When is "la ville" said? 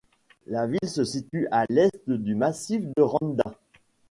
0.47-0.79